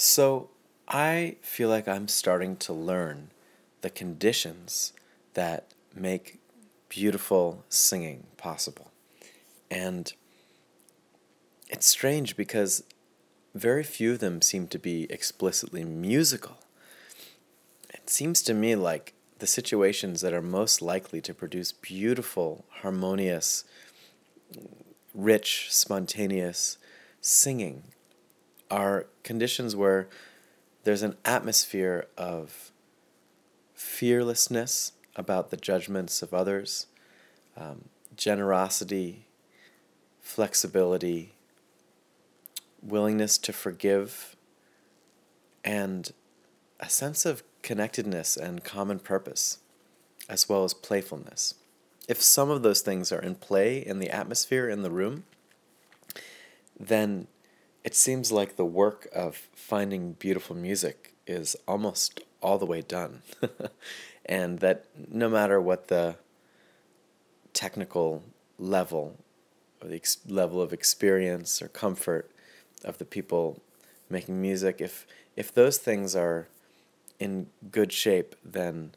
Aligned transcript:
So 0.00 0.50
I 0.86 1.38
feel 1.42 1.68
like 1.68 1.88
I'm 1.88 2.06
starting 2.06 2.54
to 2.58 2.72
learn 2.72 3.32
the 3.80 3.90
conditions 3.90 4.92
that 5.34 5.74
make 5.92 6.38
beautiful 6.88 7.64
singing 7.68 8.28
possible. 8.36 8.92
And 9.68 10.12
it's 11.68 11.88
strange 11.88 12.36
because 12.36 12.84
very 13.56 13.82
few 13.82 14.12
of 14.12 14.20
them 14.20 14.40
seem 14.40 14.68
to 14.68 14.78
be 14.78 15.08
explicitly 15.10 15.82
musical. 15.82 16.58
It 17.92 18.08
seems 18.08 18.40
to 18.42 18.54
me 18.54 18.76
like 18.76 19.14
the 19.40 19.48
situations 19.48 20.20
that 20.20 20.32
are 20.32 20.40
most 20.40 20.80
likely 20.80 21.20
to 21.22 21.34
produce 21.34 21.72
beautiful, 21.72 22.64
harmonious, 22.82 23.64
rich, 25.12 25.66
spontaneous 25.72 26.78
singing 27.20 27.82
are 28.70 29.06
conditions 29.22 29.74
where 29.74 30.08
there's 30.84 31.02
an 31.02 31.16
atmosphere 31.24 32.06
of 32.16 32.70
fearlessness 33.74 34.92
about 35.16 35.50
the 35.50 35.56
judgments 35.56 36.22
of 36.22 36.32
others, 36.32 36.86
um, 37.56 37.88
generosity, 38.16 39.26
flexibility, 40.20 41.32
willingness 42.82 43.38
to 43.38 43.52
forgive, 43.52 44.36
and 45.64 46.12
a 46.80 46.88
sense 46.88 47.26
of 47.26 47.42
connectedness 47.62 48.36
and 48.36 48.64
common 48.64 48.98
purpose, 48.98 49.58
as 50.28 50.48
well 50.48 50.64
as 50.64 50.74
playfulness. 50.74 51.54
If 52.08 52.22
some 52.22 52.50
of 52.50 52.62
those 52.62 52.80
things 52.80 53.12
are 53.12 53.20
in 53.20 53.34
play 53.34 53.84
in 53.84 53.98
the 53.98 54.10
atmosphere 54.10 54.68
in 54.68 54.82
the 54.82 54.90
room, 54.90 55.24
then 56.78 57.26
it 57.88 57.94
seems 57.94 58.30
like 58.30 58.56
the 58.56 58.66
work 58.66 59.08
of 59.14 59.48
finding 59.54 60.12
beautiful 60.12 60.54
music 60.54 61.14
is 61.26 61.56
almost 61.66 62.20
all 62.42 62.58
the 62.58 62.66
way 62.66 62.82
done. 62.82 63.22
and 64.26 64.58
that 64.58 64.84
no 65.10 65.26
matter 65.26 65.58
what 65.58 65.88
the 65.88 66.16
technical 67.54 68.22
level 68.58 69.16
or 69.80 69.88
the 69.88 69.94
ex- 69.94 70.18
level 70.28 70.60
of 70.60 70.70
experience 70.70 71.62
or 71.62 71.68
comfort 71.68 72.30
of 72.84 72.98
the 72.98 73.06
people 73.06 73.62
making 74.10 74.38
music, 74.38 74.82
if 74.82 75.06
if 75.34 75.54
those 75.54 75.78
things 75.78 76.14
are 76.14 76.46
in 77.18 77.46
good 77.70 77.90
shape, 77.90 78.34
then 78.44 78.92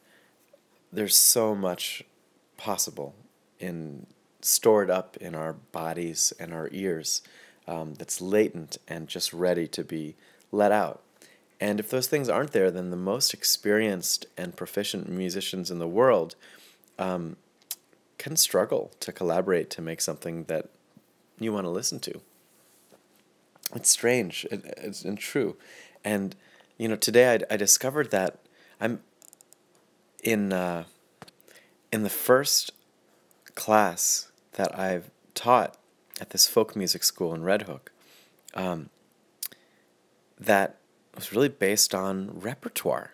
there's 0.91 1.15
so 1.15 1.55
much 1.55 2.03
possible 2.57 3.15
in 3.57 4.05
stored 4.41 4.89
up 4.89 5.15
in 5.15 5.33
our 5.33 5.53
bodies 5.53 6.33
and 6.41 6.53
our 6.53 6.67
ears 6.73 7.21
um, 7.71 7.93
that's 7.93 8.19
latent 8.19 8.77
and 8.85 9.07
just 9.07 9.31
ready 9.31 9.65
to 9.65 9.83
be 9.83 10.15
let 10.51 10.73
out. 10.73 11.01
And 11.59 11.79
if 11.79 11.89
those 11.89 12.07
things 12.07 12.27
aren't 12.27 12.51
there, 12.51 12.69
then 12.69 12.89
the 12.89 12.97
most 12.97 13.33
experienced 13.33 14.25
and 14.37 14.55
proficient 14.55 15.07
musicians 15.07 15.71
in 15.71 15.79
the 15.79 15.87
world 15.87 16.35
um, 16.99 17.37
can 18.17 18.35
struggle 18.35 18.91
to 18.99 19.13
collaborate 19.13 19.69
to 19.69 19.81
make 19.81 20.01
something 20.01 20.43
that 20.45 20.69
you 21.39 21.53
want 21.53 21.65
to 21.65 21.69
listen 21.69 21.99
to. 22.01 22.19
It's 23.73 23.89
strange, 23.89 24.45
it, 24.51 24.65
it's 24.77 25.05
and 25.05 25.17
true, 25.17 25.55
and 26.03 26.35
you 26.77 26.89
know 26.89 26.97
today 26.97 27.33
I, 27.33 27.53
I 27.53 27.57
discovered 27.57 28.11
that 28.11 28.39
I'm 28.81 28.99
in 30.23 30.51
uh, 30.51 30.83
in 31.89 32.03
the 32.03 32.09
first 32.09 32.71
class 33.55 34.29
that 34.53 34.77
I've 34.77 35.09
taught 35.35 35.77
at 36.21 36.29
this 36.29 36.45
folk 36.45 36.75
music 36.75 37.03
school 37.03 37.33
in 37.33 37.43
Red 37.43 37.63
Hook 37.63 37.91
um, 38.53 38.89
that 40.39 40.77
was 41.15 41.33
really 41.33 41.49
based 41.49 41.95
on 41.95 42.39
repertoire. 42.39 43.11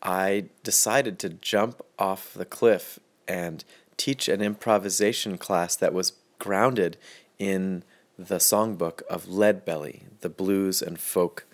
I 0.00 0.44
decided 0.62 1.18
to 1.18 1.30
jump 1.30 1.82
off 1.98 2.32
the 2.32 2.44
cliff 2.44 3.00
and 3.26 3.64
teach 3.96 4.28
an 4.28 4.40
improvisation 4.40 5.36
class 5.36 5.74
that 5.74 5.92
was 5.92 6.12
grounded 6.38 6.96
in 7.40 7.82
the 8.16 8.36
songbook 8.36 9.02
of 9.10 9.26
Leadbelly, 9.26 10.02
the 10.20 10.28
blues 10.28 10.80
and 10.80 10.98
folk 10.98 11.44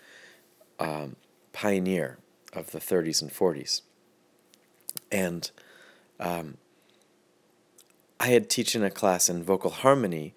um, 0.79 1.17
pioneer 1.55 2.19
of 2.53 2.73
the 2.73 2.79
30s 2.79 3.23
and 3.23 3.31
40s. 3.31 3.81
And 5.11 5.51
um, 6.21 6.59
I 8.21 8.29
had 8.29 8.51
teaching 8.51 8.85
a 8.85 8.91
class 8.91 9.31
in 9.31 9.43
vocal 9.43 9.71
harmony 9.71 10.35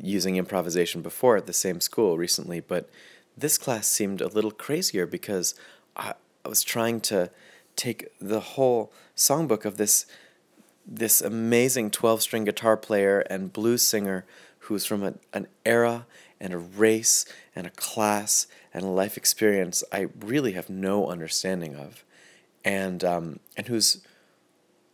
using 0.00 0.36
improvisation 0.36 1.02
before 1.02 1.36
at 1.36 1.46
the 1.46 1.52
same 1.52 1.80
school 1.80 2.18
recently, 2.18 2.60
but 2.60 2.88
this 3.36 3.58
class 3.58 3.86
seemed 3.86 4.20
a 4.20 4.28
little 4.28 4.50
crazier 4.50 5.06
because 5.06 5.54
I, 5.96 6.14
I 6.44 6.48
was 6.48 6.62
trying 6.62 7.00
to 7.02 7.30
take 7.76 8.12
the 8.20 8.40
whole 8.40 8.92
songbook 9.16 9.64
of 9.64 9.76
this 9.76 10.06
this 10.84 11.20
amazing 11.20 11.90
12 11.92 12.22
string 12.22 12.44
guitar 12.44 12.76
player 12.76 13.20
and 13.30 13.52
blues 13.52 13.82
singer 13.82 14.24
who's 14.60 14.84
from 14.84 15.04
a, 15.04 15.14
an 15.32 15.46
era 15.64 16.06
and 16.40 16.52
a 16.52 16.58
race 16.58 17.24
and 17.54 17.68
a 17.68 17.70
class 17.70 18.48
and 18.74 18.84
a 18.84 18.88
life 18.88 19.16
experience 19.16 19.84
I 19.92 20.08
really 20.18 20.52
have 20.52 20.68
no 20.68 21.06
understanding 21.06 21.76
of. 21.76 22.04
And 22.64 23.04
um, 23.04 23.40
and 23.56 23.68
whose 23.68 24.02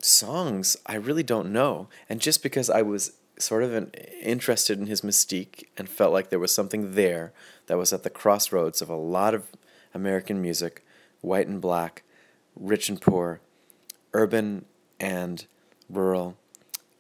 songs 0.01 0.77
I 0.87 0.95
really 0.97 1.23
don't 1.23 1.53
know. 1.53 1.89
And 2.09 2.21
just 2.21 2.43
because 2.43 2.71
I 2.71 2.83
was 2.83 3.13
sort 3.39 3.63
of 3.63 3.75
an, 3.75 3.91
interested 4.23 4.79
in 4.79 4.87
his 4.87 5.03
mystique 5.03 5.67
and 5.77 5.89
felt 5.89 6.13
like 6.13 6.31
there 6.31 6.39
was 6.39 6.53
something 6.53 6.95
there 6.95 7.33
that 7.67 7.79
was 7.79 7.93
at 7.93 8.03
the 8.03 8.11
crossroads 8.11 8.83
of 8.83 8.89
a 8.89 8.97
lot 8.97 9.35
of 9.35 9.47
American 9.95 10.41
music, 10.41 10.85
white 11.21 11.47
and 11.47 11.61
black, 11.61 12.03
rich 12.57 12.89
and 12.89 13.01
poor, 13.01 13.41
urban 14.13 14.65
and 15.01 15.47
rural, 15.89 16.37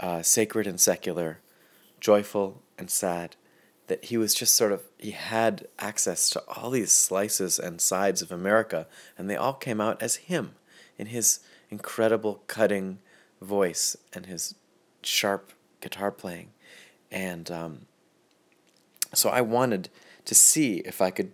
uh, 0.00 0.22
sacred 0.22 0.66
and 0.66 0.80
secular, 0.80 1.40
joyful 2.00 2.62
and 2.78 2.90
sad. 2.90 3.36
That 3.88 4.04
he 4.06 4.18
was 4.18 4.34
just 4.34 4.54
sort 4.54 4.72
of, 4.72 4.82
he 4.98 5.12
had 5.12 5.66
access 5.78 6.28
to 6.30 6.42
all 6.46 6.70
these 6.70 6.92
slices 6.92 7.58
and 7.58 7.80
sides 7.80 8.20
of 8.20 8.30
America, 8.30 8.86
and 9.16 9.30
they 9.30 9.36
all 9.36 9.54
came 9.54 9.80
out 9.80 10.02
as 10.02 10.16
him 10.16 10.52
in 10.98 11.06
his 11.06 11.40
incredible 11.70 12.42
cutting 12.46 12.98
voice 13.40 13.96
and 14.12 14.26
his 14.26 14.54
sharp 15.02 15.52
guitar 15.80 16.10
playing. 16.10 16.50
And 17.10 17.50
um, 17.50 17.86
so 19.14 19.28
I 19.30 19.40
wanted 19.40 19.88
to 20.24 20.34
see 20.34 20.78
if 20.78 21.00
I 21.00 21.10
could, 21.10 21.32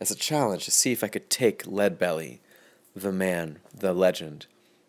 as 0.00 0.10
a 0.10 0.16
challenge, 0.16 0.64
to 0.64 0.70
see 0.70 0.92
if 0.92 1.02
I 1.02 1.08
could 1.08 1.30
take 1.30 1.66
Lead 1.66 1.98
Belly, 1.98 2.40
the 2.94 3.12
man, 3.12 3.58
the 3.74 3.92
legend, 3.92 4.46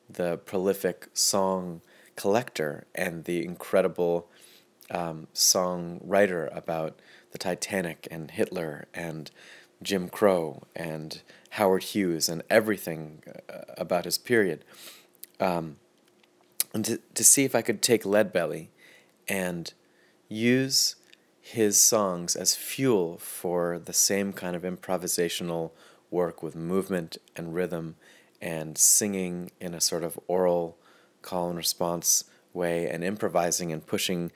the 0.10 0.38
prolific 0.38 1.10
song 1.14 1.82
collector, 2.16 2.86
and 2.96 3.26
the 3.26 3.44
incredible 3.44 4.30
um, 4.92 5.28
song 5.34 6.00
writer 6.04 6.50
about 6.54 7.00
the 7.32 7.38
Titanic 7.38 8.08
and 8.10 8.32
Hitler 8.32 8.88
and 8.94 9.30
Jim 9.82 10.10
Crow 10.10 10.64
and 10.76 11.22
Howard 11.52 11.84
Hughes 11.84 12.30
and 12.30 12.42
everything 12.50 13.24
uh, 13.50 13.74
about 13.78 14.06
his 14.06 14.18
period. 14.18 14.64
Um, 15.40 15.78
and 16.74 16.86
to, 16.86 17.00
to 17.14 17.24
see 17.24 17.44
if 17.44 17.56
I 17.56 17.62
could 17.62 17.82
take 17.82 18.04
Leadbelly 18.04 18.68
and 19.28 19.74
use 20.30 20.96
his 21.40 21.80
songs 21.80 22.36
as 22.36 22.56
fuel 22.56 23.18
for 23.18 23.80
the 23.80 23.94
same 23.94 24.34
kind 24.34 24.56
of 24.56 24.64
improvisational 24.64 25.72
work 26.12 26.44
with 26.44 26.56
movement 26.56 27.18
and 27.36 27.54
rhythm 27.54 27.96
and 28.42 28.78
singing 28.78 29.52
in 29.60 29.74
a 29.74 29.82
sort 29.82 30.04
of 30.04 30.20
oral 30.28 30.78
call 31.22 31.50
and 31.50 31.58
response 31.58 32.26
way 32.54 32.90
and 32.90 33.04
improvising 33.04 33.72
and 33.72 33.86
pushing 33.86 34.32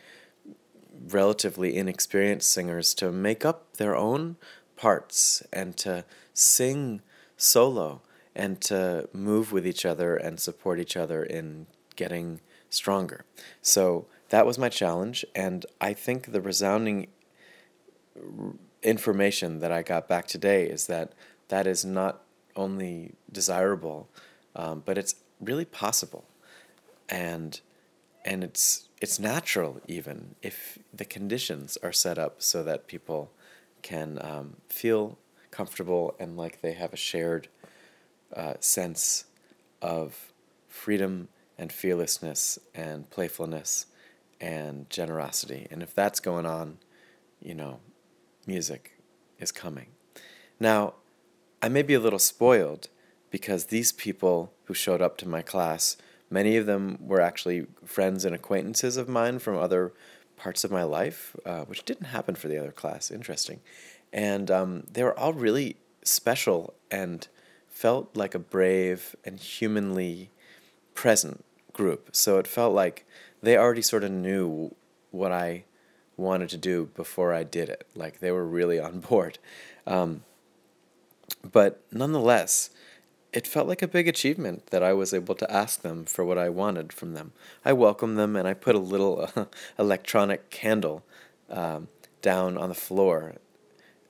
relatively 1.10 1.76
inexperienced 1.76 2.52
singers 2.52 2.94
to 2.94 3.12
make 3.12 3.46
up 3.46 3.78
their 3.78 3.96
own 3.96 4.36
parts 4.76 5.44
and 5.52 5.78
to 5.78 6.06
sing 6.34 7.02
solo 7.38 8.02
and 8.36 8.62
to 8.62 9.10
move 9.14 9.52
with 9.52 9.66
each 9.68 9.86
other 9.86 10.16
and 10.16 10.40
support 10.40 10.80
each 10.80 10.96
other 10.96 11.24
in 11.24 11.68
getting 11.96 12.40
stronger. 12.70 13.26
So 13.62 14.08
that 14.32 14.46
was 14.46 14.58
my 14.58 14.70
challenge, 14.70 15.26
and 15.36 15.66
I 15.82 15.94
think 15.94 16.32
the 16.32 16.40
resounding 16.40 17.08
information 18.82 19.60
that 19.60 19.74
I 19.74 19.82
got 19.82 20.08
back 20.08 20.26
today 20.26 20.66
is 20.66 20.88
that 20.88 21.12
that 21.50 21.68
is 21.68 21.84
not 21.84 22.24
only 22.56 23.16
desirable, 23.30 24.08
um, 24.56 24.84
but 24.86 24.98
it's 24.98 25.16
really 25.42 25.66
possible, 25.66 26.24
and 27.10 27.60
and 28.24 28.42
it's 28.42 28.88
it's 29.02 29.20
natural 29.20 29.82
even 29.88 30.36
if 30.42 30.80
the 30.94 31.04
conditions 31.04 31.78
are 31.84 31.92
set 31.92 32.18
up 32.18 32.42
so 32.42 32.64
that 32.64 32.88
people 32.88 33.32
can 33.82 34.18
um, 34.22 34.56
feel 34.70 35.18
comfortable 35.50 36.16
and 36.20 36.38
like 36.38 36.62
they 36.62 36.72
have 36.72 36.94
a 36.94 36.98
shared 36.98 37.50
uh, 38.34 38.54
sense 38.62 39.26
of 39.82 40.32
freedom 40.70 41.28
and 41.58 41.74
fearlessness 41.74 42.60
and 42.74 43.10
playfulness 43.10 43.88
and 44.42 44.90
generosity. 44.90 45.68
And 45.70 45.84
if 45.84 45.94
that's 45.94 46.20
going 46.20 46.46
on, 46.46 46.80
you 47.40 47.54
know, 47.54 47.80
music 48.48 49.00
is 49.40 49.52
coming. 49.52 49.88
Now, 50.60 50.96
I 51.62 51.70
may 51.70 51.84
be 51.84 51.94
a 51.94 52.00
little 52.00 52.20
spoiled 52.20 52.90
because 53.30 53.66
these 53.66 53.92
people 53.92 54.52
who 54.66 54.74
showed 54.74 55.02
up 55.02 55.18
to 55.20 55.28
my 55.28 55.44
class, 55.44 55.96
many 56.30 56.58
of 56.58 56.66
them 56.66 56.98
were 57.00 57.22
actually 57.22 57.68
friends 57.86 58.26
and 58.26 58.36
acquaintances 58.36 58.98
of 58.98 59.08
mine 59.08 59.40
from 59.40 59.58
other 59.58 59.94
parts 60.36 60.64
of 60.64 60.72
my 60.72 60.84
life, 60.84 61.36
uh, 61.46 61.62
which 61.62 61.86
didn't 61.86 62.08
happen 62.08 62.34
for 62.34 62.48
the 62.48 62.58
other 62.58 62.72
class. 62.72 63.12
Interesting. 63.12 63.62
And 64.12 64.50
um, 64.50 64.84
they 64.92 65.04
were 65.04 65.18
all 65.18 65.34
really 65.34 65.78
special 66.04 66.74
and 66.90 67.28
felt 67.70 68.18
like 68.18 68.34
a 68.34 68.40
brave 68.40 69.16
and 69.24 69.40
humanly 69.40 70.32
present 70.96 71.46
group. 71.74 72.10
So 72.14 72.38
it 72.38 72.48
felt 72.48 72.74
like 72.74 73.06
they 73.42 73.58
already 73.58 73.82
sort 73.82 74.04
of 74.04 74.12
knew 74.12 74.76
what 75.12 75.32
I 75.32 75.64
wanted 76.18 76.50
to 76.50 76.58
do 76.58 76.90
before 76.96 77.34
I 77.34 77.44
did 77.44 77.70
it. 77.70 77.88
Like 77.96 78.20
they 78.20 78.32
were 78.32 78.46
really 78.46 78.80
on 78.80 79.00
board. 79.10 79.40
Um, 79.86 80.24
but 81.50 81.84
nonetheless, 81.92 82.70
it 83.34 83.48
felt 83.48 83.68
like 83.68 83.82
a 83.82 83.88
big 83.88 84.08
achievement 84.08 84.68
that 84.68 84.84
I 84.84 84.94
was 84.94 85.14
able 85.14 85.36
to 85.36 85.52
ask 85.52 85.82
them 85.82 86.06
for 86.06 86.26
what 86.26 86.38
I 86.38 86.50
wanted 86.50 86.92
from 86.92 87.14
them. 87.14 87.32
I 87.64 87.74
welcomed 87.74 88.18
them 88.18 88.36
and 88.36 88.48
I 88.48 88.54
put 88.54 88.76
a 88.76 88.80
little 88.80 89.30
uh, 89.36 89.46
electronic 89.80 90.50
candle 90.50 91.04
um, 91.50 91.88
down 92.22 92.58
on 92.58 92.70
the 92.70 92.76
floor. 92.76 93.36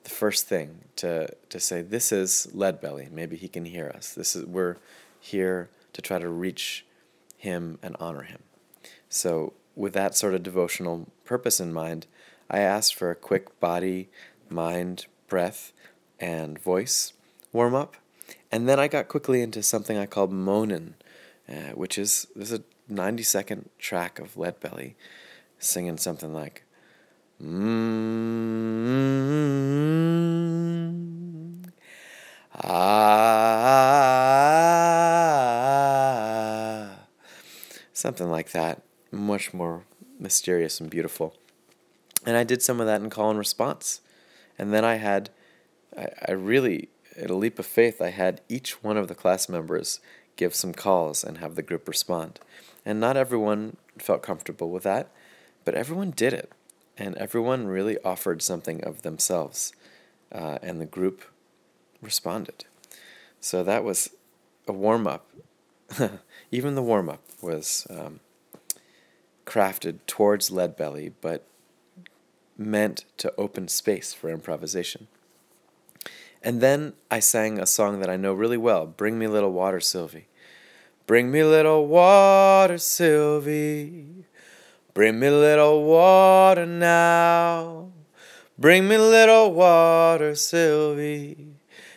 The 0.02 0.10
first 0.10 0.48
thing 0.48 0.80
to 0.96 1.28
to 1.48 1.60
say, 1.60 1.80
this 1.82 2.10
is 2.10 2.48
Leadbelly. 2.52 3.10
Maybe 3.10 3.36
he 3.36 3.46
can 3.46 3.64
hear 3.64 3.92
us. 3.94 4.14
This 4.14 4.34
is 4.34 4.44
we're 4.46 4.78
here 5.20 5.70
to 5.92 6.02
try 6.02 6.18
to 6.18 6.28
reach 6.28 6.84
him 7.42 7.76
and 7.82 7.96
honor 7.98 8.22
him. 8.22 8.40
So 9.08 9.52
with 9.74 9.94
that 9.94 10.14
sort 10.14 10.34
of 10.34 10.44
devotional 10.44 11.08
purpose 11.24 11.58
in 11.58 11.72
mind, 11.72 12.06
I 12.48 12.60
asked 12.60 12.94
for 12.94 13.10
a 13.10 13.16
quick 13.16 13.58
body, 13.58 14.10
mind, 14.48 15.06
breath, 15.26 15.72
and 16.20 16.56
voice 16.56 17.14
warm 17.52 17.74
up. 17.74 17.96
And 18.52 18.68
then 18.68 18.78
I 18.78 18.86
got 18.86 19.08
quickly 19.08 19.42
into 19.42 19.60
something 19.60 19.98
I 19.98 20.06
called 20.06 20.30
Moanin', 20.30 20.94
uh, 21.48 21.72
which 21.74 21.98
is 21.98 22.28
this 22.36 22.52
is 22.52 22.60
a 22.60 22.62
90 22.88 23.24
second 23.24 23.70
track 23.80 24.20
of 24.20 24.36
Leadbelly 24.36 24.94
singing 25.58 25.98
something 25.98 26.32
like, 26.32 26.62
mm 27.42 28.52
ah, 32.64 34.22
something 38.02 38.28
like 38.28 38.50
that. 38.50 38.82
Much 39.12 39.54
more 39.54 39.84
mysterious 40.18 40.80
and 40.80 40.90
beautiful. 40.90 41.36
And 42.26 42.36
I 42.36 42.44
did 42.44 42.60
some 42.60 42.80
of 42.80 42.86
that 42.86 43.00
in 43.00 43.10
call 43.10 43.30
and 43.30 43.38
response. 43.38 44.00
And 44.58 44.74
then 44.74 44.84
I 44.84 44.96
had, 44.96 45.30
I, 45.96 46.08
I 46.28 46.32
really, 46.32 46.88
at 47.16 47.30
a 47.30 47.36
leap 47.36 47.58
of 47.60 47.66
faith, 47.66 48.02
I 48.02 48.10
had 48.10 48.40
each 48.48 48.82
one 48.82 48.96
of 48.96 49.06
the 49.06 49.14
class 49.14 49.48
members 49.48 50.00
give 50.34 50.54
some 50.54 50.74
calls 50.74 51.22
and 51.22 51.38
have 51.38 51.54
the 51.54 51.62
group 51.62 51.86
respond. 51.86 52.40
And 52.84 52.98
not 52.98 53.16
everyone 53.16 53.76
felt 53.98 54.22
comfortable 54.22 54.70
with 54.70 54.82
that, 54.82 55.08
but 55.64 55.74
everyone 55.74 56.10
did 56.10 56.32
it. 56.32 56.50
And 56.98 57.16
everyone 57.16 57.68
really 57.68 57.98
offered 58.04 58.42
something 58.42 58.82
of 58.82 59.02
themselves. 59.02 59.72
Uh, 60.32 60.58
and 60.60 60.80
the 60.80 60.86
group 60.86 61.22
responded. 62.00 62.64
So 63.40 63.62
that 63.62 63.84
was 63.84 64.10
a 64.66 64.72
warm 64.72 65.06
up. 65.06 65.28
Even 66.50 66.74
the 66.74 66.82
warm 66.82 67.08
up 67.08 67.22
was 67.40 67.86
um, 67.90 68.20
crafted 69.46 69.98
towards 70.06 70.50
Leadbelly, 70.50 71.12
but 71.20 71.44
meant 72.56 73.04
to 73.18 73.32
open 73.36 73.68
space 73.68 74.12
for 74.12 74.30
improvisation. 74.30 75.08
And 76.42 76.60
then 76.60 76.94
I 77.10 77.20
sang 77.20 77.58
a 77.58 77.66
song 77.66 78.00
that 78.00 78.10
I 78.10 78.16
know 78.16 78.32
really 78.32 78.56
well 78.56 78.86
Bring 78.86 79.18
Me 79.18 79.26
Little 79.26 79.52
Water, 79.52 79.80
Sylvie. 79.80 80.26
Bring 81.06 81.30
me 81.30 81.42
little 81.42 81.86
water, 81.86 82.78
Sylvie. 82.78 84.24
Bring 84.94 85.18
me 85.18 85.30
little 85.30 85.84
water 85.84 86.64
now. 86.64 87.90
Bring 88.58 88.86
me 88.86 88.98
little 88.98 89.52
water, 89.52 90.34
Sylvie. 90.34 91.54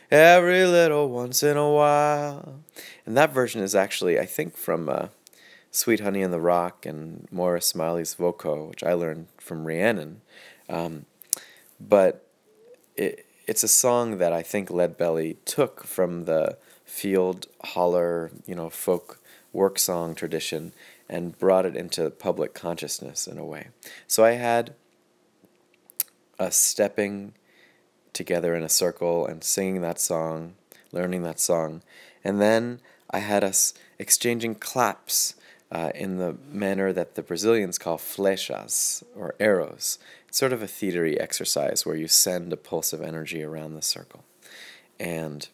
Every 0.09 0.65
little 0.65 1.09
once 1.09 1.43
in 1.43 1.55
a 1.55 1.69
while. 1.69 2.64
And 3.05 3.15
that 3.17 3.33
version 3.33 3.61
is 3.61 3.75
actually, 3.75 4.19
I 4.19 4.25
think, 4.25 4.57
from 4.57 4.89
uh, 4.89 5.07
Sweet 5.71 5.99
Honey 5.99 6.21
in 6.21 6.31
the 6.31 6.39
Rock 6.39 6.85
and 6.85 7.27
Moira 7.31 7.59
Smiley's 7.59 8.13
Voco, 8.13 8.65
which 8.65 8.83
I 8.83 8.93
learned 8.93 9.27
from 9.37 9.65
Rhiannon. 9.65 10.21
Um, 10.69 11.05
but 11.79 12.27
it, 12.95 13.25
it's 13.45 13.63
a 13.63 13.67
song 13.67 14.17
that 14.17 14.33
I 14.33 14.41
think 14.41 14.69
Leadbelly 14.69 15.37
took 15.45 15.83
from 15.83 16.25
the 16.25 16.57
field 16.83 17.47
holler, 17.63 18.31
you 18.45 18.55
know, 18.55 18.69
folk 18.69 19.19
work 19.53 19.77
song 19.77 20.15
tradition 20.15 20.73
and 21.07 21.37
brought 21.37 21.65
it 21.65 21.75
into 21.75 22.09
public 22.09 22.53
consciousness 22.53 23.27
in 23.27 23.37
a 23.37 23.45
way. 23.45 23.67
So 24.07 24.25
I 24.25 24.31
had 24.31 24.73
a 26.39 26.51
stepping 26.51 27.33
together 28.13 28.55
in 28.55 28.63
a 28.63 28.69
circle 28.69 29.25
and 29.25 29.43
singing 29.43 29.81
that 29.81 29.99
song, 29.99 30.55
learning 30.91 31.23
that 31.23 31.39
song, 31.39 31.83
and 32.23 32.41
then 32.41 32.79
I 33.15 33.19
had 33.19 33.45
us 33.45 33.73
exchanging 33.97 34.55
claps 34.55 35.35
uh, 35.71 35.91
in 35.95 36.17
the 36.17 36.35
manner 36.51 36.91
that 36.91 37.15
the 37.15 37.23
Brazilians 37.23 37.77
call 37.77 37.97
flechas 37.97 39.03
or 39.15 39.35
arrows. 39.39 39.99
It's 40.27 40.37
sort 40.37 40.51
of 40.51 40.61
a 40.61 40.67
theatery 40.67 41.17
exercise 41.17 41.85
where 41.85 41.95
you 41.95 42.09
send 42.09 42.51
a 42.51 42.57
pulse 42.57 42.91
of 42.91 43.01
energy 43.01 43.41
around 43.41 43.73
the 43.73 43.81
circle, 43.81 44.25
and 44.99 45.47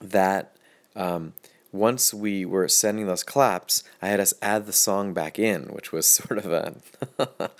that 0.00 0.56
um, 0.96 1.34
once 1.72 2.14
we 2.14 2.46
were 2.46 2.66
sending 2.66 3.06
those 3.06 3.22
claps, 3.22 3.84
I 4.00 4.08
had 4.08 4.18
us 4.18 4.32
add 4.40 4.64
the 4.64 4.72
song 4.72 5.12
back 5.12 5.38
in, 5.38 5.64
which 5.64 5.92
was 5.92 6.06
sort 6.20 6.38
of 6.38 6.50
a 6.50 6.76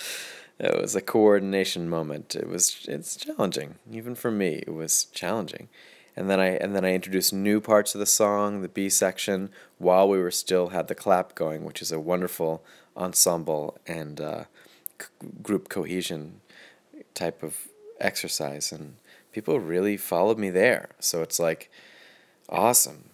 it 0.59 0.81
was 0.81 0.97
a 0.97 1.03
coordination 1.03 1.87
moment. 1.87 2.35
It 2.35 2.49
was 2.49 2.87
it's 2.89 3.15
challenging, 3.15 3.75
even 3.93 4.15
for 4.15 4.31
me. 4.31 4.63
It 4.67 4.73
was 4.73 5.05
challenging, 5.13 5.69
and 6.17 6.29
then 6.29 6.41
I 6.41 6.49
and 6.49 6.75
then 6.75 6.85
I 6.85 6.95
introduced 6.95 7.33
new 7.33 7.61
parts 7.61 7.95
of 7.95 7.99
the 7.99 8.07
song, 8.07 8.63
the 8.63 8.69
B 8.69 8.89
section, 8.89 9.51
while 9.79 10.09
we 10.09 10.19
were 10.19 10.31
still 10.31 10.69
had 10.69 10.89
the 10.89 10.95
clap 10.95 11.35
going, 11.35 11.65
which 11.65 11.83
is 11.83 11.93
a 11.93 12.01
wonderful 12.01 12.65
ensemble 12.97 13.79
and 13.87 14.21
uh, 14.21 14.45
c- 15.01 15.07
group 15.43 15.69
cohesion 15.69 16.41
type 17.15 17.43
of 17.43 17.69
exercise, 18.01 18.73
and 18.73 18.97
people 19.33 19.61
really 19.61 19.97
followed 19.97 20.39
me 20.39 20.51
there. 20.51 20.91
So 20.99 21.23
it's 21.23 21.39
like 21.39 21.71
awesome. 22.49 23.05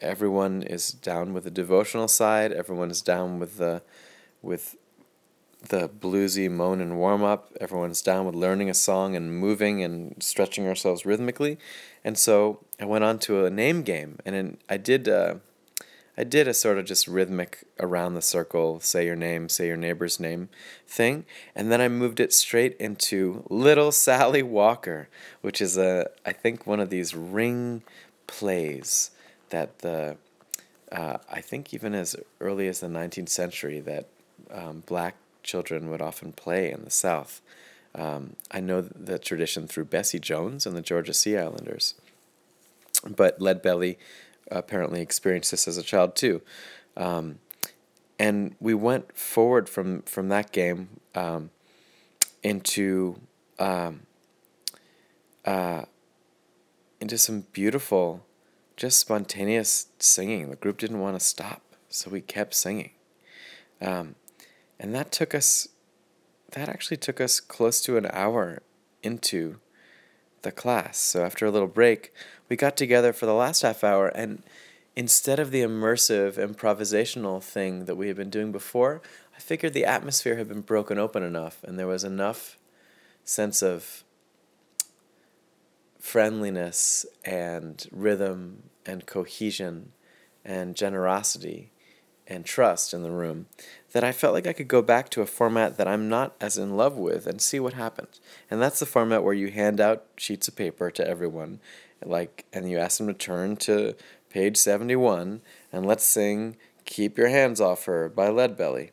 Everyone 0.00 0.62
is 0.62 0.92
down 0.92 1.32
with 1.32 1.44
the 1.44 1.50
devotional 1.50 2.08
side. 2.08 2.52
Everyone 2.52 2.90
is 2.90 3.00
down 3.00 3.38
with 3.38 3.56
the 3.56 3.82
with 4.42 4.76
the 5.68 5.88
bluesy 5.88 6.50
moan 6.50 6.80
and 6.80 6.98
warm 6.98 7.22
up. 7.22 7.52
Everyone's 7.60 8.02
down 8.02 8.26
with 8.26 8.34
learning 8.34 8.70
a 8.70 8.74
song 8.74 9.16
and 9.16 9.32
moving 9.32 9.82
and 9.82 10.14
stretching 10.22 10.66
ourselves 10.66 11.06
rhythmically. 11.06 11.58
And 12.04 12.18
so 12.18 12.60
I 12.80 12.84
went 12.84 13.04
on 13.04 13.18
to 13.20 13.44
a 13.44 13.50
name 13.50 13.82
game, 13.82 14.18
and 14.24 14.34
in, 14.34 14.58
I 14.68 14.76
did. 14.76 15.08
Uh, 15.08 15.36
I 16.16 16.22
did 16.22 16.46
a 16.46 16.54
sort 16.54 16.78
of 16.78 16.84
just 16.84 17.08
rhythmic 17.08 17.64
around 17.80 18.14
the 18.14 18.22
circle, 18.22 18.78
say 18.78 19.04
your 19.04 19.16
name, 19.16 19.48
say 19.48 19.66
your 19.66 19.76
neighbor's 19.76 20.20
name 20.20 20.48
thing, 20.86 21.24
and 21.56 21.72
then 21.72 21.80
I 21.80 21.88
moved 21.88 22.20
it 22.20 22.32
straight 22.32 22.76
into 22.76 23.44
Little 23.50 23.90
Sally 23.90 24.40
Walker, 24.40 25.08
which 25.40 25.60
is 25.60 25.76
a 25.76 26.08
I 26.24 26.32
think 26.32 26.68
one 26.68 26.78
of 26.78 26.88
these 26.88 27.16
ring 27.16 27.82
plays 28.28 29.10
that 29.50 29.80
the 29.80 30.16
uh, 30.92 31.18
I 31.28 31.40
think 31.40 31.74
even 31.74 31.94
as 31.94 32.14
early 32.40 32.68
as 32.68 32.78
the 32.78 32.86
19th 32.86 33.28
century 33.28 33.80
that 33.80 34.06
um, 34.52 34.84
black 34.86 35.16
children 35.44 35.88
would 35.90 36.02
often 36.02 36.32
play 36.32 36.72
in 36.72 36.82
the 36.84 36.90
South. 36.90 37.40
Um, 37.94 38.34
I 38.50 38.60
know 38.60 38.80
the 38.80 39.18
tradition 39.18 39.68
through 39.68 39.84
Bessie 39.84 40.18
Jones 40.18 40.66
and 40.66 40.76
the 40.76 40.82
Georgia 40.82 41.14
Sea 41.14 41.38
Islanders. 41.38 41.94
But 43.08 43.38
Leadbelly 43.38 43.96
apparently 44.50 45.00
experienced 45.00 45.52
this 45.52 45.68
as 45.68 45.76
a 45.76 45.82
child 45.82 46.16
too. 46.16 46.42
Um, 46.96 47.38
and 48.18 48.56
we 48.60 48.74
went 48.74 49.16
forward 49.16 49.68
from, 49.68 50.02
from 50.02 50.28
that 50.30 50.50
game 50.50 50.88
um, 51.14 51.50
into 52.42 53.20
um, 53.58 54.00
uh, 55.44 55.84
into 57.00 57.18
some 57.18 57.44
beautiful, 57.52 58.24
just 58.76 58.98
spontaneous 58.98 59.88
singing. 59.98 60.50
The 60.50 60.56
group 60.56 60.78
didn't 60.78 61.00
want 61.00 61.18
to 61.18 61.24
stop, 61.24 61.62
so 61.88 62.10
we 62.10 62.20
kept 62.20 62.54
singing. 62.54 62.90
Um, 63.80 64.14
and 64.78 64.94
that 64.94 65.12
took 65.12 65.34
us, 65.34 65.68
that 66.52 66.68
actually 66.68 66.96
took 66.96 67.20
us 67.20 67.40
close 67.40 67.80
to 67.82 67.96
an 67.96 68.08
hour 68.12 68.62
into 69.02 69.56
the 70.42 70.52
class. 70.52 70.98
So 70.98 71.24
after 71.24 71.46
a 71.46 71.50
little 71.50 71.68
break, 71.68 72.12
we 72.48 72.56
got 72.56 72.76
together 72.76 73.12
for 73.12 73.26
the 73.26 73.34
last 73.34 73.62
half 73.62 73.82
hour 73.82 74.08
and 74.08 74.42
instead 74.96 75.40
of 75.40 75.50
the 75.50 75.62
immersive 75.62 76.34
improvisational 76.34 77.42
thing 77.42 77.86
that 77.86 77.96
we 77.96 78.08
had 78.08 78.16
been 78.16 78.30
doing 78.30 78.52
before, 78.52 79.02
I 79.36 79.40
figured 79.40 79.72
the 79.72 79.84
atmosphere 79.84 80.36
had 80.36 80.48
been 80.48 80.60
broken 80.60 80.98
open 80.98 81.22
enough 81.22 81.62
and 81.64 81.78
there 81.78 81.86
was 81.86 82.04
enough 82.04 82.58
sense 83.24 83.62
of 83.62 84.04
friendliness 85.98 87.06
and 87.24 87.86
rhythm 87.90 88.64
and 88.86 89.06
cohesion 89.06 89.92
and 90.44 90.76
generosity 90.76 91.72
and 92.26 92.44
trust 92.44 92.92
in 92.94 93.02
the 93.02 93.10
room 93.10 93.46
that 93.94 94.04
I 94.04 94.10
felt 94.10 94.34
like 94.34 94.48
I 94.48 94.52
could 94.52 94.66
go 94.66 94.82
back 94.82 95.08
to 95.10 95.22
a 95.22 95.26
format 95.26 95.76
that 95.76 95.86
I'm 95.86 96.08
not 96.08 96.34
as 96.40 96.58
in 96.58 96.76
love 96.76 96.96
with 96.96 97.28
and 97.28 97.40
see 97.40 97.60
what 97.60 97.74
happens. 97.74 98.20
And 98.50 98.60
that's 98.60 98.80
the 98.80 98.86
format 98.86 99.22
where 99.22 99.32
you 99.32 99.52
hand 99.52 99.80
out 99.80 100.04
sheets 100.16 100.48
of 100.48 100.56
paper 100.56 100.90
to 100.90 101.06
everyone, 101.06 101.60
like, 102.04 102.44
and 102.52 102.68
you 102.68 102.76
ask 102.76 102.98
them 102.98 103.06
to 103.06 103.14
turn 103.14 103.54
to 103.58 103.94
page 104.30 104.56
71 104.56 105.42
and 105.72 105.86
let's 105.86 106.04
sing 106.04 106.56
Keep 106.84 107.16
Your 107.16 107.28
Hands 107.28 107.60
Off 107.60 107.84
Her 107.84 108.08
by 108.08 108.26
Leadbelly. 108.30 108.90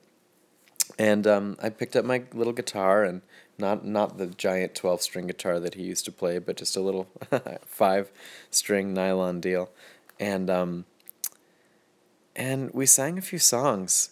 And 0.99 1.25
um, 1.25 1.57
I 1.59 1.69
picked 1.69 1.95
up 1.95 2.05
my 2.05 2.23
little 2.31 2.53
guitar 2.53 3.03
and 3.03 3.23
not 3.57 3.83
not 3.83 4.19
the 4.19 4.27
giant 4.27 4.75
12 4.75 5.01
string 5.01 5.25
guitar 5.25 5.59
that 5.59 5.73
he 5.73 5.81
used 5.81 6.05
to 6.05 6.11
play, 6.11 6.37
but 6.37 6.57
just 6.57 6.77
a 6.77 6.81
little 6.81 7.07
five 7.65 8.11
string 8.51 8.93
nylon 8.93 9.39
deal. 9.39 9.71
And 10.19 10.49
um, 10.49 10.85
and 12.35 12.69
we 12.71 12.85
sang 12.85 13.17
a 13.17 13.21
few 13.21 13.39
songs 13.39 14.11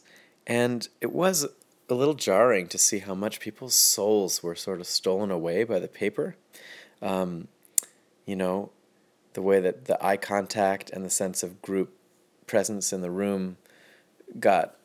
and 0.50 0.90
it 1.00 1.14
was 1.14 1.48
a 1.88 1.94
little 1.94 2.16
jarring 2.16 2.68
to 2.68 2.78
see 2.80 3.00
how 3.00 3.14
much 3.14 3.40
people's 3.40 3.76
souls 3.76 4.42
were 4.42 4.56
sort 4.56 4.80
of 4.80 4.88
stolen 4.88 5.30
away 5.30 5.64
by 5.64 5.78
the 5.80 5.88
paper. 5.88 6.36
Um, 7.04 7.48
you 8.26 8.36
know, 8.36 8.72
the 9.34 9.44
way 9.44 9.60
that 9.60 9.86
the 9.86 10.04
eye 10.04 10.18
contact 10.18 10.90
and 10.90 11.06
the 11.06 11.10
sense 11.10 11.44
of 11.44 11.62
group 11.62 11.94
presence 12.48 12.92
in 12.92 13.02
the 13.02 13.12
room 13.12 13.58
got 14.40 14.76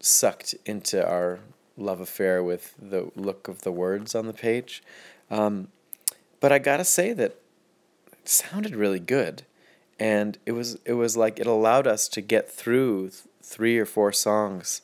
sucked 0.00 0.54
into 0.64 1.06
our 1.06 1.40
love 1.76 2.00
affair 2.00 2.42
with 2.42 2.74
the 2.80 3.10
look 3.14 3.46
of 3.46 3.60
the 3.60 3.72
words 3.72 4.14
on 4.14 4.26
the 4.26 4.32
page. 4.32 4.82
Um, 5.30 5.68
but 6.40 6.50
I 6.50 6.58
gotta 6.58 6.84
say 6.84 7.12
that 7.12 7.36
it 8.12 8.28
sounded 8.28 8.74
really 8.74 9.00
good, 9.00 9.42
and 9.98 10.38
it 10.46 10.52
was 10.52 10.78
it 10.86 10.94
was 10.94 11.16
like 11.16 11.38
it 11.38 11.46
allowed 11.46 11.86
us 11.86 12.08
to 12.08 12.22
get 12.22 12.50
through 12.50 13.10
th- 13.10 13.24
three 13.42 13.78
or 13.78 13.86
four 13.86 14.12
songs 14.12 14.80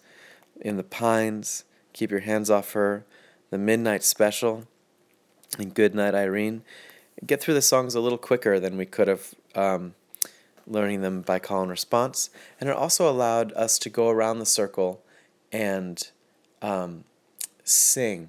in 0.61 0.77
the 0.77 0.85
Pines, 0.85 1.65
Keep 1.93 2.11
Your 2.11 2.21
Hands 2.21 2.49
Off 2.51 2.73
Her, 2.73 3.05
The 3.51 3.59
Midnight 3.59 4.03
Special, 4.03 4.65
and 5.59 5.75
Good 5.75 5.95
Night 5.95 6.15
Irene. 6.15 6.63
Get 7.25 7.41
through 7.41 7.55
the 7.55 7.63
songs 7.63 7.95
a 7.95 8.01
little 8.01 8.19
quicker 8.19 8.61
than 8.61 8.77
we 8.77 8.87
could 8.87 9.09
have 9.09 9.35
um, 9.55 9.95
learning 10.67 11.03
them 11.03 11.23
by 11.23 11.39
call 11.39 11.63
and 11.63 11.71
response. 11.71 12.31
And 12.61 12.69
it 12.69 12.77
also 12.77 13.09
allowed 13.09 13.53
us 13.53 13.79
to 13.81 13.91
go 13.91 14.11
around 14.11 14.39
the 14.39 14.47
circle 14.47 15.03
and 15.53 16.11
um, 16.61 17.05
sing 17.65 18.29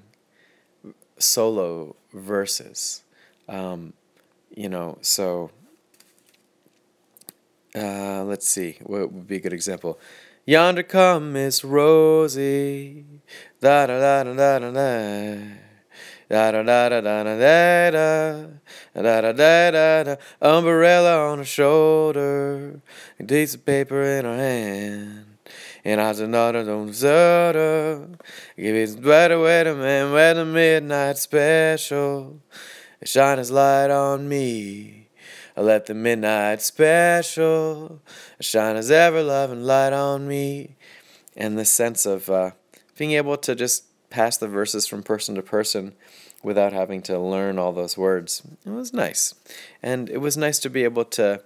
solo 1.17 1.96
verses. 2.13 3.03
Um, 3.50 3.93
you 4.55 4.69
know, 4.69 4.98
so 5.01 5.51
uh, 7.75 8.24
let's 8.24 8.48
see, 8.48 8.77
what 8.84 9.12
would 9.12 9.27
be 9.27 9.38
a 9.38 9.39
good 9.39 9.53
example? 9.53 10.00
Yonder 10.49 10.81
come 10.81 11.33
Miss 11.33 11.61
Rosie. 11.61 13.03
Da 13.59 13.85
da 13.85 13.99
da 13.99 14.23
da 14.23 14.33
da 14.33 14.59
da 14.59 14.71
da. 14.71 15.37
Da 16.29 16.51
da 16.51 16.63
da 16.63 16.87
da 16.87 17.01
da 17.01 17.23
da 17.23 17.35
da 17.35 17.91
da 17.91 19.21
da 19.21 19.31
da 19.33 19.71
da 19.71 20.03
da 20.03 20.15
Umbrella 20.41 21.31
on 21.31 21.39
her 21.39 21.43
shoulder, 21.43 22.81
a 23.19 23.23
piece 23.25 23.55
of 23.55 23.65
paper 23.65 24.01
in 24.01 24.23
her 24.23 24.37
hand. 24.37 25.25
And 25.83 25.99
I 25.99 26.13
said, 26.13 26.29
no, 26.29 26.53
don't 26.53 26.87
desert 26.87 27.55
her. 27.55 28.07
Give 28.55 28.73
it 28.73 29.03
better, 29.03 29.41
wait 29.41 29.67
a 29.67 29.75
man, 29.75 30.13
with 30.13 30.37
the 30.37 30.45
midnight 30.45 31.17
special. 31.17 32.41
Shine 33.03 33.39
his 33.39 33.51
light 33.51 33.91
on 33.91 34.29
me. 34.29 35.06
I 35.57 35.61
let 35.61 35.87
the 35.87 35.95
midnight 35.95 36.61
special 36.61 37.99
shine 38.39 38.75
as 38.75 38.91
ever 38.91 39.23
loving 39.23 39.63
light 39.63 39.91
on 39.91 40.27
me. 40.27 40.75
And 41.35 41.57
the 41.57 41.65
sense 41.65 42.05
of 42.05 42.29
uh, 42.29 42.51
being 42.95 43.13
able 43.13 43.37
to 43.37 43.55
just 43.55 43.85
pass 44.11 44.37
the 44.37 44.47
verses 44.47 44.85
from 44.85 45.01
person 45.01 45.33
to 45.33 45.41
person 45.41 45.95
without 46.43 46.73
having 46.73 47.01
to 47.03 47.17
learn 47.17 47.57
all 47.57 47.73
those 47.73 47.97
words. 47.97 48.43
It 48.65 48.69
was 48.69 48.93
nice. 48.93 49.33
And 49.81 50.11
it 50.11 50.19
was 50.19 50.37
nice 50.37 50.59
to 50.59 50.69
be 50.69 50.83
able 50.83 51.05
to 51.05 51.41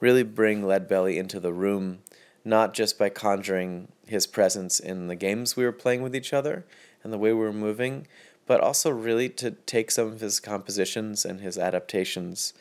really 0.00 0.22
bring 0.22 0.62
Leadbelly 0.62 1.16
into 1.16 1.40
the 1.40 1.52
room, 1.52 2.00
not 2.44 2.74
just 2.74 2.98
by 2.98 3.08
conjuring 3.08 3.88
his 4.06 4.26
presence 4.26 4.78
in 4.78 5.06
the 5.06 5.16
games 5.16 5.56
we 5.56 5.64
were 5.64 5.72
playing 5.72 6.02
with 6.02 6.14
each 6.14 6.34
other 6.34 6.66
and 7.02 7.10
the 7.10 7.18
way 7.18 7.32
we 7.32 7.40
were 7.40 7.54
moving, 7.54 8.06
but 8.46 8.60
also 8.60 8.90
really 8.90 9.30
to 9.30 9.52
take 9.52 9.90
some 9.90 10.08
of 10.08 10.20
his 10.20 10.40
compositions 10.40 11.24
and 11.24 11.40
his 11.40 11.56
adaptations 11.56 12.52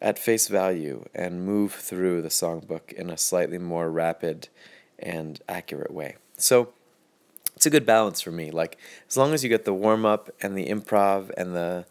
at 0.00 0.18
face 0.18 0.48
value 0.48 1.04
and 1.14 1.44
move 1.44 1.72
through 1.72 2.22
the 2.22 2.28
songbook 2.28 2.92
in 2.92 3.10
a 3.10 3.18
slightly 3.18 3.58
more 3.58 3.90
rapid 3.90 4.48
and 4.98 5.40
accurate 5.48 5.92
way. 5.92 6.16
So 6.36 6.72
it's 7.56 7.66
a 7.66 7.70
good 7.70 7.86
balance 7.86 8.20
for 8.20 8.30
me. 8.30 8.50
Like 8.50 8.78
as 9.08 9.16
long 9.16 9.34
as 9.34 9.42
you 9.42 9.48
get 9.48 9.64
the 9.64 9.74
warm 9.74 10.04
up 10.06 10.30
and 10.40 10.56
the 10.56 10.66
improv 10.66 11.30
and 11.36 11.54
the 11.54 11.86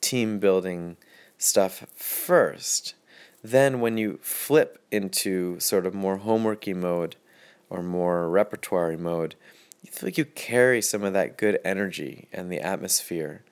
team 0.00 0.38
building 0.38 0.96
stuff 1.38 1.86
first, 1.94 2.94
then 3.42 3.80
when 3.80 3.96
you 3.96 4.18
flip 4.22 4.80
into 4.90 5.58
sort 5.60 5.86
of 5.86 5.94
more 5.94 6.18
homeworky 6.18 6.74
mode 6.74 7.16
or 7.70 7.82
more 7.82 8.28
repertoire 8.28 8.96
mode, 8.96 9.34
you 9.82 9.90
feel 9.90 10.08
like 10.08 10.18
you 10.18 10.24
carry 10.24 10.82
some 10.82 11.02
of 11.02 11.12
that 11.12 11.36
good 11.36 11.58
energy 11.64 12.28
and 12.32 12.50
the 12.50 12.60
atmosphere 12.60 13.42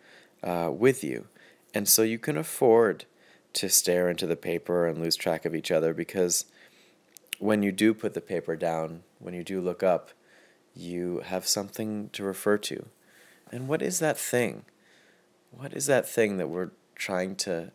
uh, 0.43 0.71
with 0.73 1.03
you. 1.03 1.27
And 1.75 1.89
so 1.89 2.03
you 2.03 2.19
can 2.19 2.37
afford 2.37 3.05
to 3.55 3.69
stare 3.69 4.09
into 4.09 4.27
the 4.27 4.37
paper 4.37 4.87
and 4.87 5.01
lose 5.01 5.17
track 5.17 5.45
of 5.45 5.55
each 5.55 5.71
other 5.71 5.93
because 5.93 6.45
when 7.39 7.63
you 7.63 7.73
do 7.73 7.95
put 7.95 8.15
the 8.15 8.21
paper 8.21 8.55
down, 8.57 9.03
when 9.19 9.35
you 9.35 9.43
do 9.43 9.61
look 9.61 9.83
up, 9.83 10.11
you 10.75 11.21
have 11.25 11.47
something 11.47 12.11
to 12.11 12.23
refer 12.23 12.59
to. 12.59 12.87
And 13.51 13.67
what 13.67 13.83
is 13.83 13.99
that 13.99 14.19
thing? 14.19 14.65
What 15.51 15.73
is 15.73 15.87
that 15.87 16.09
thing 16.09 16.37
that 16.37 16.49
we're 16.49 16.71
trying 16.95 17.35
to 17.37 17.73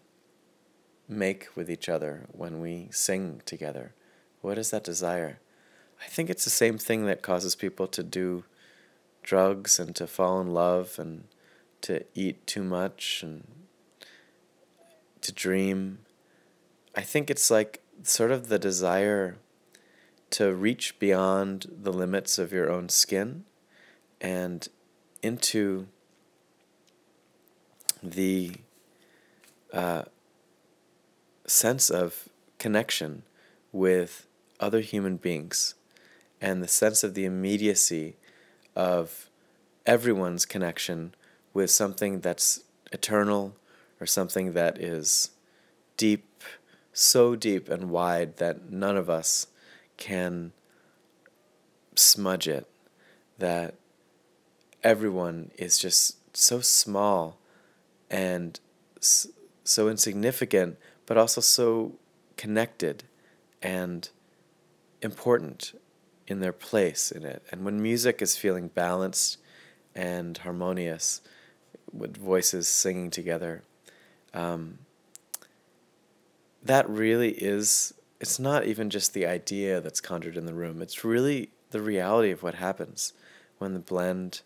make 1.08 1.48
with 1.56 1.70
each 1.70 1.90
other 1.90 2.28
when 2.32 2.62
we 2.62 2.88
sing 2.92 3.42
together? 3.46 3.94
What 4.42 4.58
is 4.58 4.72
that 4.72 4.84
desire? 4.84 5.40
I 6.02 6.08
think 6.08 6.30
it's 6.30 6.44
the 6.44 6.50
same 6.50 6.78
thing 6.78 7.06
that 7.08 7.22
causes 7.22 7.56
people 7.56 7.88
to 7.88 8.04
do 8.04 8.44
drugs 9.24 9.80
and 9.80 9.96
to 9.96 10.08
fall 10.08 10.40
in 10.40 10.54
love 10.54 10.98
and 11.00 11.26
to 11.82 12.06
eat 12.14 12.46
too 12.46 12.64
much 12.64 13.22
and 13.24 13.46
to 15.26 15.32
dream. 15.32 16.00
I 16.96 17.02
think 17.02 17.30
it's 17.30 17.50
like 17.50 17.82
sort 18.04 18.32
of 18.32 18.48
the 18.48 18.60
desire 18.60 19.38
to 20.32 20.54
reach 20.54 21.00
beyond 21.00 21.66
the 21.70 21.92
limits 21.92 22.38
of 22.38 22.52
your 22.52 22.72
own 22.72 22.90
skin 22.90 23.46
and 24.22 24.68
into 25.22 25.88
the 28.04 28.54
uh, 29.74 30.04
sense 31.48 31.90
of 31.90 32.30
connection 32.60 33.24
with 33.72 34.28
other 34.60 34.82
human 34.82 35.18
beings 35.18 35.74
and 36.40 36.62
the 36.62 36.68
sense 36.68 37.04
of 37.04 37.14
the 37.14 37.26
immediacy 37.26 38.16
of 38.76 39.30
everyone's 39.86 40.46
connection 40.46 41.16
with 41.54 41.72
something 41.72 42.20
that's 42.20 42.62
eternal 42.92 43.56
or 44.00 44.06
something 44.06 44.54
that 44.54 44.78
is 44.78 45.32
deep, 45.98 46.44
so 46.94 47.36
deep 47.36 47.70
and 47.70 47.90
wide 47.90 48.38
that 48.38 48.72
none 48.72 48.98
of 48.98 49.10
us 49.10 49.48
can 49.98 50.52
smudge 51.96 52.48
it, 52.48 52.68
that 53.38 53.76
everyone 54.84 55.52
is 55.58 55.78
just 55.78 56.18
so 56.36 56.60
small 56.60 57.38
and 58.10 58.60
so 59.00 59.88
insignificant, 59.88 60.78
but 61.06 61.18
also 61.18 61.42
so 61.42 61.94
connected 62.38 63.04
and 63.62 64.10
important 65.02 65.80
in 66.28 66.40
their 66.40 66.54
place 66.54 67.12
in 67.12 67.24
it. 67.24 67.44
And 67.52 67.64
when 67.64 67.82
music 67.82 68.22
is 68.22 68.38
feeling 68.38 68.68
balanced 68.68 69.38
and 69.94 70.38
harmonious, 70.38 71.22
with 71.94 72.18
voices 72.18 72.68
singing 72.68 73.10
together, 73.10 73.64
um, 74.36 74.80
that 76.64 76.90
really 76.90 77.32
is 77.32 77.94
it's 78.20 78.40
not 78.40 78.66
even 78.66 78.90
just 78.90 79.14
the 79.14 79.26
idea 79.26 79.82
that's 79.82 80.02
conjured 80.02 80.38
in 80.38 80.46
the 80.46 80.54
room. 80.54 80.82
It's 80.82 81.04
really 81.04 81.50
the 81.72 81.82
reality 81.82 82.32
of 82.32 82.44
what 82.44 82.56
happens 82.56 83.14
when 83.58 83.74
the 83.74 83.80
blend 83.80 84.42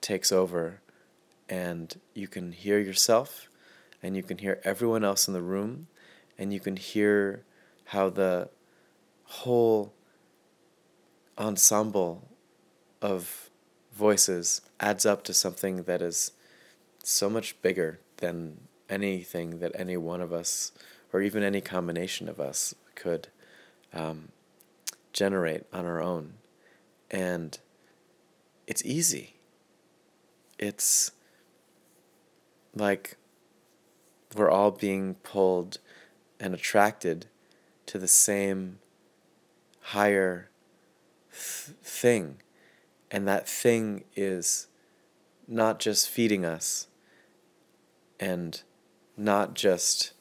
takes 0.00 0.30
over 0.30 0.80
and 1.48 1.98
you 2.14 2.28
can 2.28 2.52
hear 2.52 2.78
yourself 2.78 3.48
and 4.02 4.16
you 4.16 4.22
can 4.22 4.38
hear 4.38 4.60
everyone 4.64 5.04
else 5.04 5.26
in 5.26 5.34
the 5.34 5.42
room 5.42 5.86
and 6.38 6.52
you 6.52 6.60
can 6.60 6.76
hear 6.76 7.44
how 7.86 8.08
the 8.08 8.48
whole 9.24 9.92
ensemble 11.38 12.28
of 13.00 13.50
voices 13.92 14.60
adds 14.80 15.06
up 15.06 15.22
to 15.24 15.32
something 15.32 15.84
that 15.84 16.02
is 16.02 16.32
so 17.02 17.28
much 17.28 17.60
bigger 17.62 18.00
than 18.18 18.60
anything 18.92 19.58
that 19.60 19.72
any 19.74 19.96
one 19.96 20.20
of 20.20 20.32
us, 20.32 20.72
or 21.12 21.22
even 21.22 21.42
any 21.42 21.60
combination 21.60 22.28
of 22.28 22.38
us, 22.38 22.74
could 22.94 23.28
um, 23.92 24.28
generate 25.12 25.64
on 25.72 25.86
our 25.86 26.00
own. 26.00 26.34
And 27.10 27.58
it's 28.66 28.84
easy. 28.84 29.36
It's 30.58 31.10
like 32.74 33.16
we're 34.36 34.50
all 34.50 34.70
being 34.70 35.14
pulled 35.16 35.78
and 36.38 36.54
attracted 36.54 37.26
to 37.86 37.98
the 37.98 38.08
same 38.08 38.78
higher 39.80 40.48
th- 41.30 41.76
thing. 41.82 42.36
And 43.10 43.28
that 43.28 43.48
thing 43.48 44.04
is 44.16 44.68
not 45.46 45.78
just 45.78 46.08
feeding 46.08 46.44
us 46.44 46.86
and 48.18 48.62
not 49.16 49.54
just 49.54 50.12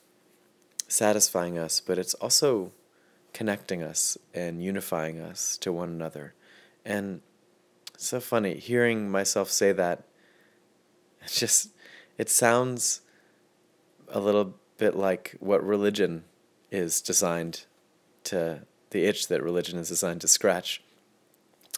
satisfying 0.87 1.57
us, 1.57 1.79
but 1.79 1.97
it's 1.97 2.13
also 2.15 2.71
connecting 3.33 3.81
us 3.81 4.17
and 4.33 4.63
unifying 4.63 5.19
us 5.19 5.57
to 5.57 5.71
one 5.71 5.89
another. 5.89 6.33
And 6.85 7.21
so 7.97 8.19
funny 8.19 8.55
hearing 8.55 9.09
myself 9.09 9.49
say 9.49 9.71
that. 9.71 10.03
It 11.23 11.29
just 11.29 11.69
it 12.17 12.29
sounds 12.29 13.01
a 14.09 14.19
little 14.19 14.55
bit 14.79 14.95
like 14.95 15.35
what 15.39 15.63
religion 15.63 16.23
is 16.71 16.99
designed 16.99 17.65
to 18.23 18.61
the 18.89 19.05
itch 19.05 19.27
that 19.27 19.43
religion 19.43 19.77
is 19.77 19.89
designed 19.89 20.21
to 20.21 20.27
scratch. 20.27 20.81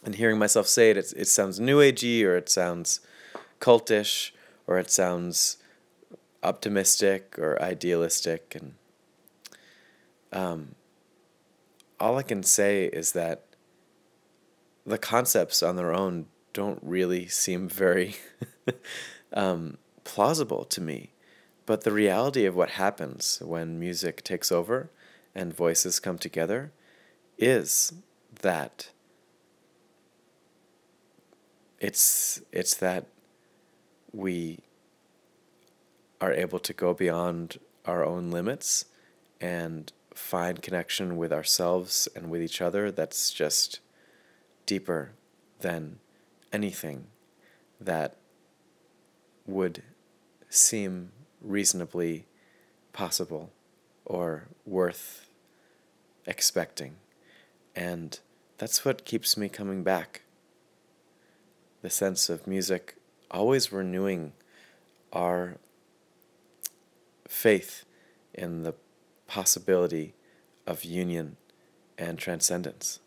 And 0.06 0.16
hearing 0.16 0.40
myself 0.40 0.68
say 0.68 0.92
it, 0.92 0.98
it, 0.98 1.14
it 1.18 1.28
sounds 1.28 1.60
new 1.60 1.80
agey 1.80 2.24
or 2.24 2.38
it 2.38 2.48
sounds 2.48 3.02
cultish 3.60 4.32
or 4.66 4.80
it 4.80 4.90
sounds 4.90 5.58
optimistic 6.44 7.38
or 7.40 7.62
idealistic 7.62 8.56
and 8.56 8.74
um, 10.32 10.76
all 12.00 12.18
I 12.18 12.24
can 12.24 12.44
say 12.44 12.86
is 12.86 13.14
that 13.14 13.46
the 14.86 14.98
concepts 14.98 15.64
on 15.64 15.76
their 15.76 15.94
own 15.94 16.26
don't 16.52 16.80
really 16.82 17.28
seem 17.28 17.70
very 17.70 18.16
um, 19.34 19.78
plausible 20.04 20.66
to 20.66 20.82
me. 20.82 21.12
But 21.66 21.84
the 21.84 21.92
reality 21.92 22.46
of 22.46 22.56
what 22.56 22.72
happens 22.72 23.42
when 23.44 23.80
music 23.80 24.24
takes 24.24 24.52
over 24.52 24.90
and 25.34 25.56
voices 25.56 26.00
come 26.00 26.18
together 26.18 26.72
is 27.38 27.94
that 28.42 28.90
it's 31.80 32.42
it's 32.52 32.76
that 32.76 33.06
we 34.12 34.60
are 36.24 36.32
able 36.32 36.60
to 36.60 36.72
go 36.72 36.94
beyond 36.94 37.60
our 37.86 38.06
own 38.06 38.32
limits 38.32 38.86
and 39.42 39.92
find 40.16 40.62
connection 40.62 41.18
with 41.18 41.34
ourselves 41.34 42.08
and 42.16 42.30
with 42.30 42.42
each 42.42 42.62
other 42.62 42.92
that's 42.92 43.30
just 43.34 43.82
deeper 44.66 45.12
than 45.60 46.00
anything 46.54 47.08
that 47.82 48.16
would 49.46 49.84
seem 50.48 51.12
reasonably 51.42 52.26
possible 52.94 53.52
or 54.06 54.48
worth 54.66 55.28
expecting. 56.26 56.96
And 57.76 58.18
that's 58.58 58.86
what 58.86 59.04
keeps 59.04 59.36
me 59.36 59.50
coming 59.50 59.84
back. 59.84 60.22
The 61.82 61.90
sense 61.90 62.30
of 62.30 62.48
music 62.48 62.96
always 63.30 63.74
renewing 63.74 64.32
our 65.12 65.58
faith 67.28 67.86
in 68.34 68.64
the 68.64 68.74
possibility 69.28 70.14
of 70.66 70.84
union 70.84 71.38
and 71.98 72.18
transcendence. 72.18 73.00